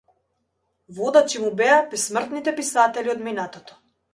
Водачи 0.99 1.41
му 1.43 1.51
беа 1.61 1.77
бесмртните 1.91 2.55
писатели 2.63 3.13
од 3.17 3.25
минатото. 3.29 3.79